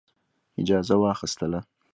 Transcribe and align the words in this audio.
اجازه 0.61 0.95
واخیستله. 1.03 1.59